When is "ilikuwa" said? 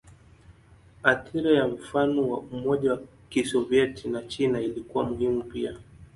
4.61-5.03